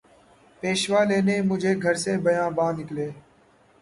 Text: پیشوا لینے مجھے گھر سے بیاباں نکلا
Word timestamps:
پیشوا 0.59 1.01
لینے 1.09 1.37
مجھے 1.49 1.71
گھر 1.83 1.95
سے 2.03 2.11
بیاباں 2.23 2.71
نکلا 2.77 3.07